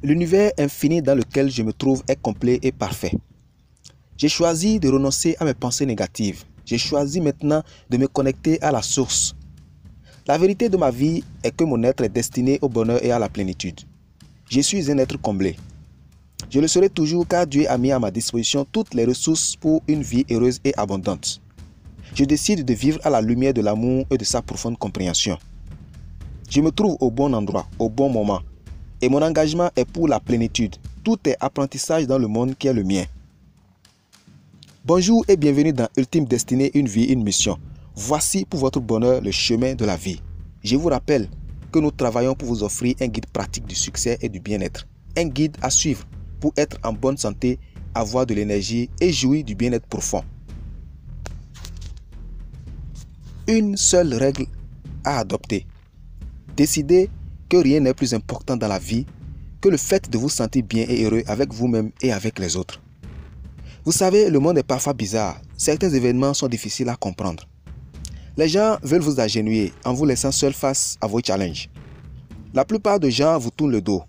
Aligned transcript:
L'univers 0.00 0.52
infini 0.58 1.02
dans 1.02 1.16
lequel 1.16 1.50
je 1.50 1.64
me 1.64 1.72
trouve 1.72 2.04
est 2.06 2.20
complet 2.20 2.60
et 2.62 2.70
parfait. 2.70 3.12
J'ai 4.16 4.28
choisi 4.28 4.78
de 4.78 4.88
renoncer 4.88 5.34
à 5.40 5.44
mes 5.44 5.54
pensées 5.54 5.86
négatives. 5.86 6.44
J'ai 6.64 6.78
choisi 6.78 7.20
maintenant 7.20 7.64
de 7.90 7.96
me 7.96 8.06
connecter 8.06 8.62
à 8.62 8.70
la 8.70 8.80
source. 8.80 9.34
La 10.28 10.38
vérité 10.38 10.68
de 10.68 10.76
ma 10.76 10.92
vie 10.92 11.24
est 11.42 11.50
que 11.50 11.64
mon 11.64 11.82
être 11.82 12.04
est 12.04 12.08
destiné 12.10 12.60
au 12.62 12.68
bonheur 12.68 13.04
et 13.04 13.10
à 13.10 13.18
la 13.18 13.28
plénitude. 13.28 13.80
Je 14.48 14.60
suis 14.60 14.88
un 14.88 14.98
être 14.98 15.20
comblé. 15.20 15.56
Je 16.48 16.60
le 16.60 16.68
serai 16.68 16.90
toujours 16.90 17.26
car 17.26 17.46
Dieu 17.46 17.68
a 17.68 17.76
mis 17.76 17.90
à 17.90 17.98
ma 17.98 18.12
disposition 18.12 18.64
toutes 18.70 18.94
les 18.94 19.04
ressources 19.04 19.56
pour 19.56 19.82
une 19.88 20.02
vie 20.02 20.24
heureuse 20.30 20.60
et 20.64 20.74
abondante. 20.76 21.40
Je 22.14 22.24
décide 22.24 22.64
de 22.64 22.72
vivre 22.72 23.00
à 23.02 23.10
la 23.10 23.20
lumière 23.20 23.52
de 23.52 23.62
l'amour 23.62 24.06
et 24.12 24.16
de 24.16 24.24
sa 24.24 24.42
profonde 24.42 24.78
compréhension. 24.78 25.38
Je 26.48 26.60
me 26.60 26.70
trouve 26.70 26.96
au 27.00 27.10
bon 27.10 27.34
endroit, 27.34 27.66
au 27.78 27.88
bon 27.88 28.08
moment, 28.08 28.40
et 29.00 29.08
mon 29.08 29.22
engagement 29.22 29.70
est 29.76 29.84
pour 29.84 30.08
la 30.08 30.20
plénitude. 30.20 30.76
Tout 31.04 31.18
est 31.24 31.36
apprentissage 31.40 32.06
dans 32.06 32.18
le 32.18 32.26
monde 32.26 32.54
qui 32.58 32.66
est 32.66 32.72
le 32.72 32.84
mien. 32.84 33.04
Bonjour 34.84 35.24
et 35.28 35.36
bienvenue 35.36 35.72
dans 35.72 35.88
Ultime 35.96 36.24
Destinée, 36.24 36.70
une 36.74 36.88
vie, 36.88 37.04
une 37.04 37.22
mission. 37.22 37.58
Voici 37.94 38.44
pour 38.44 38.60
votre 38.60 38.80
bonheur 38.80 39.20
le 39.20 39.30
chemin 39.30 39.74
de 39.74 39.84
la 39.84 39.96
vie. 39.96 40.20
Je 40.62 40.76
vous 40.76 40.88
rappelle 40.88 41.28
que 41.70 41.78
nous 41.78 41.90
travaillons 41.90 42.34
pour 42.34 42.48
vous 42.48 42.62
offrir 42.62 42.94
un 43.00 43.06
guide 43.06 43.26
pratique 43.26 43.66
du 43.66 43.74
succès 43.74 44.18
et 44.22 44.28
du 44.28 44.40
bien-être. 44.40 44.86
Un 45.16 45.26
guide 45.26 45.56
à 45.62 45.70
suivre 45.70 46.04
pour 46.40 46.52
être 46.56 46.78
en 46.84 46.92
bonne 46.92 47.16
santé, 47.16 47.58
avoir 47.94 48.26
de 48.26 48.34
l'énergie 48.34 48.88
et 49.00 49.12
jouir 49.12 49.44
du 49.44 49.54
bien-être 49.54 49.86
profond. 49.86 50.22
Une 53.46 53.76
seule 53.76 54.14
règle 54.14 54.46
à 55.04 55.18
adopter. 55.18 55.66
Décidez 56.56 57.10
que 57.48 57.56
rien 57.56 57.80
n'est 57.80 57.94
plus 57.94 58.14
important 58.14 58.56
dans 58.56 58.68
la 58.68 58.78
vie 58.78 59.06
que 59.60 59.68
le 59.68 59.76
fait 59.76 60.08
de 60.10 60.18
vous 60.18 60.28
sentir 60.28 60.62
bien 60.62 60.84
et 60.88 61.04
heureux 61.04 61.22
avec 61.26 61.52
vous-même 61.52 61.90
et 62.00 62.12
avec 62.12 62.38
les 62.38 62.56
autres. 62.56 62.80
Vous 63.84 63.92
savez, 63.92 64.30
le 64.30 64.38
monde 64.38 64.58
est 64.58 64.62
parfois 64.62 64.92
bizarre. 64.92 65.40
Certains 65.56 65.90
événements 65.90 66.34
sont 66.34 66.48
difficiles 66.48 66.88
à 66.88 66.96
comprendre. 66.96 67.48
Les 68.36 68.48
gens 68.48 68.76
veulent 68.82 69.00
vous 69.00 69.18
agenouiller 69.18 69.72
en 69.84 69.94
vous 69.94 70.04
laissant 70.04 70.30
seul 70.30 70.52
face 70.52 70.96
à 71.00 71.06
vos 71.06 71.20
challenges. 71.20 71.68
La 72.54 72.64
plupart 72.64 73.00
des 73.00 73.10
gens 73.10 73.38
vous 73.38 73.50
tournent 73.50 73.72
le 73.72 73.80
dos, 73.80 74.02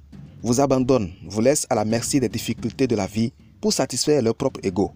vous 0.44 0.60
abandonnent, 0.60 1.12
vous 1.28 1.42
laissent 1.42 1.66
à 1.70 1.76
la 1.76 1.86
merci 1.86 2.20
des 2.20 2.30
difficultés 2.30 2.88
de 2.88 2.95
la 2.95 3.08
vie 3.08 3.34
pour 3.60 3.73
satisfaire 3.73 4.22
leur 4.22 4.36
propre 4.36 4.60
ego. 4.64 4.92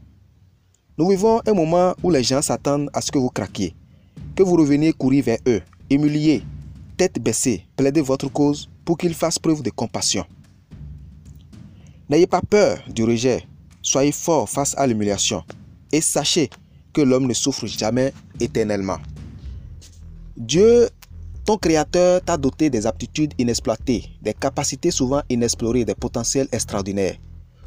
Nous 0.97 1.09
vivons 1.09 1.41
un 1.47 1.53
moment 1.53 1.95
où 2.03 2.11
les 2.11 2.23
gens 2.23 2.41
s'attendent 2.41 2.89
à 2.93 3.01
ce 3.01 3.11
que 3.11 3.17
vous 3.17 3.29
craquiez, 3.29 3.73
que 4.35 4.43
vous 4.43 4.55
reveniez 4.55 4.93
courir 4.93 5.23
vers 5.23 5.39
eux, 5.47 5.61
humiliés, 5.89 6.43
tête 6.93 7.19
baissée, 7.19 7.65
plaidez 7.75 8.01
votre 8.01 8.29
cause 8.29 8.69
pour 8.85 8.97
qu'ils 8.97 9.13
fassent 9.13 9.39
preuve 9.39 9.61
de 9.61 9.69
compassion. 9.69 10.25
N'ayez 12.09 12.27
pas 12.27 12.41
peur 12.41 12.79
du 12.89 13.03
rejet, 13.03 13.47
soyez 13.81 14.11
fort 14.11 14.49
face 14.49 14.75
à 14.77 14.85
l'humiliation 14.85 15.43
et 15.91 16.01
sachez 16.01 16.49
que 16.93 17.01
l'homme 17.01 17.27
ne 17.27 17.33
souffre 17.33 17.65
jamais 17.65 18.13
éternellement. 18.39 18.97
Dieu, 20.37 20.89
ton 21.45 21.57
Créateur, 21.57 22.21
t'a 22.21 22.37
doté 22.37 22.69
des 22.69 22.85
aptitudes 22.85 23.33
inexploitées, 23.37 24.05
des 24.21 24.33
capacités 24.33 24.91
souvent 24.91 25.21
inexplorées, 25.29 25.85
des 25.85 25.95
potentiels 25.95 26.47
extraordinaires. 26.51 27.17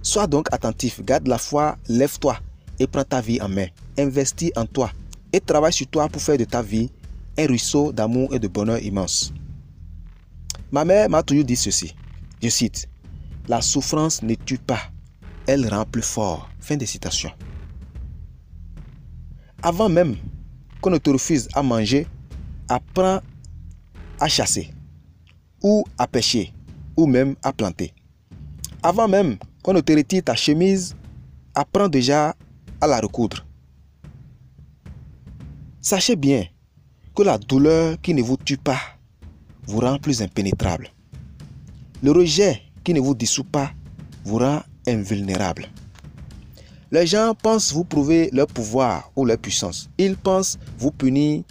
Sois 0.02 0.26
donc 0.26 0.46
attentif, 0.52 1.02
garde 1.04 1.26
la 1.26 1.38
foi, 1.38 1.76
lève-toi 1.88 2.38
et 2.78 2.86
prends 2.86 3.04
ta 3.04 3.20
vie 3.20 3.40
en 3.40 3.48
main. 3.48 3.66
Investis 3.98 4.52
en 4.56 4.66
toi 4.66 4.90
et 5.32 5.40
travaille 5.40 5.72
sur 5.72 5.86
toi 5.88 6.08
pour 6.08 6.22
faire 6.22 6.38
de 6.38 6.44
ta 6.44 6.62
vie 6.62 6.90
un 7.38 7.46
ruisseau 7.46 7.92
d'amour 7.92 8.34
et 8.34 8.38
de 8.38 8.48
bonheur 8.48 8.78
immense. 8.82 9.32
Ma 10.72 10.84
mère 10.84 11.08
m'a 11.08 11.22
toujours 11.22 11.44
dit 11.44 11.56
ceci. 11.56 11.94
Je 12.42 12.48
cite 12.48 12.88
La 13.48 13.60
souffrance 13.62 14.22
ne 14.22 14.34
tue 14.34 14.58
pas, 14.58 14.80
elle 15.46 15.68
rend 15.68 15.84
plus 15.84 16.02
fort. 16.02 16.48
Fin 16.60 16.76
de 16.76 16.84
citation. 16.84 17.30
Avant 19.62 19.88
même 19.88 20.16
qu'on 20.80 20.90
ne 20.90 20.98
te 20.98 21.10
refuse 21.10 21.48
à 21.54 21.62
manger, 21.62 22.06
apprends 22.68 23.20
à 24.20 24.28
chasser, 24.28 24.70
ou 25.62 25.84
à 25.98 26.06
pêcher, 26.06 26.52
ou 26.96 27.06
même 27.06 27.36
à 27.42 27.52
planter. 27.52 27.94
Avant 28.82 29.08
même 29.08 29.38
qu'on 29.62 29.72
ne 29.72 29.80
te 29.80 29.92
retire 29.92 30.24
ta 30.24 30.34
chemise, 30.34 30.96
apprends 31.54 31.88
déjà 31.88 32.34
à 32.80 32.86
la 32.86 33.00
recoudre. 33.00 33.46
Sachez 35.80 36.16
bien 36.16 36.44
que 37.16 37.22
la 37.22 37.38
douleur 37.38 37.96
qui 38.02 38.12
ne 38.12 38.22
vous 38.22 38.36
tue 38.36 38.58
pas 38.58 38.78
vous 39.66 39.80
rend 39.80 39.98
plus 39.98 40.20
impénétrable. 40.20 40.90
Le 42.02 42.12
rejet 42.12 42.60
qui 42.84 42.92
ne 42.92 43.00
vous 43.00 43.14
dissout 43.14 43.42
pas 43.42 43.70
vous 44.24 44.36
rend 44.36 44.62
invulnérable. 44.86 45.66
Les 46.92 47.06
gens 47.06 47.34
pensent 47.34 47.72
vous 47.72 47.84
prouver 47.84 48.28
leur 48.32 48.46
pouvoir 48.46 49.10
ou 49.16 49.24
leur 49.24 49.38
puissance. 49.38 49.88
Ils 49.96 50.16
pensent 50.16 50.58
vous 50.78 50.90
punir 50.90 51.42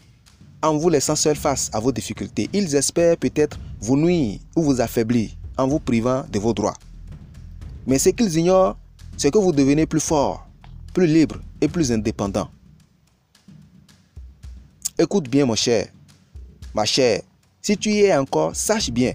en 0.62 0.78
vous 0.78 0.90
laissant 0.90 1.16
seul 1.16 1.36
face 1.36 1.72
à 1.74 1.80
vos 1.80 1.92
difficultés. 1.92 2.48
Ils 2.54 2.76
espèrent 2.76 3.18
peut-être 3.18 3.58
vous 3.82 3.98
nuire 3.98 4.40
ou 4.56 4.62
vous 4.62 4.82
affaiblir 4.82 5.32
en 5.58 5.68
vous 5.68 5.80
privant 5.80 6.26
de 6.32 6.38
vos 6.38 6.54
droits. 6.54 6.78
Mais 7.88 7.98
ce 7.98 8.10
qu'ils 8.10 8.38
ignorent, 8.38 8.78
c'est 9.18 9.32
que 9.32 9.40
vous 9.40 9.52
devenez 9.52 9.88
plus 9.88 10.00
fort, 10.00 10.48
plus 10.94 11.08
libre 11.08 11.42
et 11.60 11.68
plus 11.68 11.92
indépendant. 11.92 12.50
Écoute 14.98 15.28
bien 15.30 15.46
mon 15.46 15.56
cher, 15.56 15.90
ma 16.74 16.86
chère, 16.86 17.22
si 17.62 17.76
tu 17.76 17.90
y 17.90 18.04
es 18.04 18.16
encore, 18.16 18.56
sache 18.56 18.90
bien 18.90 19.12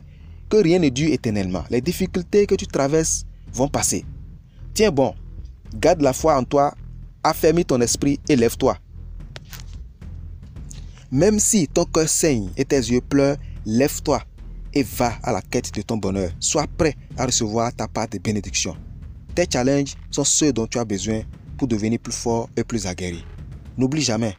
que 0.50 0.58
rien 0.58 0.78
ne 0.78 0.90
dure 0.90 1.10
éternellement. 1.10 1.64
Les 1.70 1.80
difficultés 1.80 2.46
que 2.46 2.54
tu 2.54 2.66
traverses 2.66 3.24
vont 3.50 3.66
passer. 3.66 4.04
Tiens 4.74 4.90
bon, 4.90 5.14
garde 5.74 6.02
la 6.02 6.12
foi 6.12 6.36
en 6.36 6.44
toi, 6.44 6.74
affermis 7.24 7.64
ton 7.64 7.80
esprit 7.80 8.20
et 8.28 8.36
lève-toi. 8.36 8.76
Même 11.10 11.40
si 11.40 11.66
ton 11.66 11.86
cœur 11.86 12.10
saigne 12.10 12.50
et 12.58 12.66
tes 12.66 12.76
yeux 12.76 13.00
pleurent, 13.00 13.38
lève-toi 13.64 14.22
et 14.74 14.82
va 14.82 15.14
à 15.22 15.32
la 15.32 15.40
quête 15.40 15.74
de 15.74 15.80
ton 15.80 15.96
bonheur. 15.96 16.30
Sois 16.40 16.66
prêt 16.76 16.94
à 17.16 17.24
recevoir 17.24 17.74
ta 17.74 17.88
part 17.88 18.08
de 18.08 18.18
bénédiction. 18.18 18.76
Tes 19.34 19.46
challenges 19.50 19.94
sont 20.10 20.24
ceux 20.24 20.52
dont 20.52 20.66
tu 20.66 20.78
as 20.78 20.84
besoin 20.84 21.22
pour 21.56 21.68
devenir 21.68 22.00
plus 22.00 22.12
fort 22.12 22.50
et 22.54 22.64
plus 22.64 22.86
aguerri. 22.86 23.24
N'oublie 23.78 24.02
jamais 24.02 24.36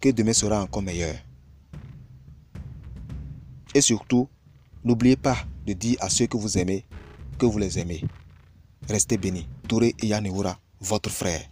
que 0.00 0.10
demain 0.10 0.32
sera 0.32 0.62
encore 0.62 0.82
meilleur. 0.82 1.14
Et 3.74 3.80
surtout, 3.80 4.28
n'oubliez 4.84 5.16
pas 5.16 5.36
de 5.66 5.72
dire 5.72 5.98
à 6.00 6.08
ceux 6.08 6.26
que 6.26 6.36
vous 6.36 6.58
aimez 6.58 6.84
que 7.38 7.46
vous 7.46 7.58
les 7.58 7.78
aimez. 7.78 8.02
Restez 8.88 9.16
bénis. 9.16 9.48
Touré 9.68 9.94
Yanewura, 10.02 10.58
votre 10.80 11.10
frère. 11.10 11.48